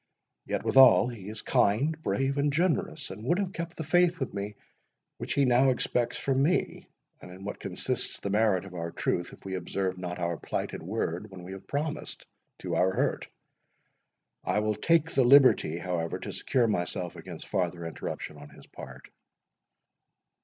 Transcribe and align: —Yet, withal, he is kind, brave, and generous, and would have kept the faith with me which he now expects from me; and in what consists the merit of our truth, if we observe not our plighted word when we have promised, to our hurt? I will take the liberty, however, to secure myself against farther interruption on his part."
—Yet, 0.47 0.63
withal, 0.65 1.09
he 1.09 1.29
is 1.29 1.43
kind, 1.43 1.95
brave, 2.01 2.39
and 2.39 2.51
generous, 2.51 3.11
and 3.11 3.23
would 3.23 3.37
have 3.37 3.53
kept 3.53 3.75
the 3.77 3.83
faith 3.83 4.19
with 4.19 4.33
me 4.33 4.55
which 5.19 5.35
he 5.35 5.45
now 5.45 5.69
expects 5.69 6.17
from 6.17 6.41
me; 6.41 6.87
and 7.21 7.29
in 7.29 7.43
what 7.43 7.59
consists 7.59 8.19
the 8.19 8.31
merit 8.31 8.65
of 8.65 8.73
our 8.73 8.89
truth, 8.89 9.31
if 9.31 9.45
we 9.45 9.53
observe 9.53 9.99
not 9.99 10.17
our 10.17 10.37
plighted 10.37 10.81
word 10.81 11.29
when 11.29 11.43
we 11.43 11.51
have 11.51 11.67
promised, 11.67 12.25
to 12.57 12.73
our 12.75 12.91
hurt? 12.95 13.27
I 14.43 14.57
will 14.57 14.73
take 14.73 15.11
the 15.11 15.23
liberty, 15.23 15.77
however, 15.77 16.17
to 16.17 16.33
secure 16.33 16.65
myself 16.65 17.15
against 17.15 17.47
farther 17.47 17.85
interruption 17.85 18.37
on 18.39 18.49
his 18.49 18.65
part." 18.65 19.07